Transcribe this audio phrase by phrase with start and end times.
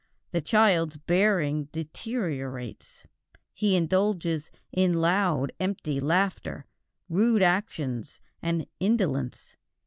[0.31, 3.05] The child's bearing deteriorates,
[3.53, 6.65] he indulges in loud, empty laughter,
[7.07, 9.57] rude actions, and indolence.